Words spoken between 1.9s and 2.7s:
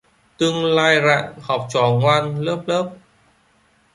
ngoan lớp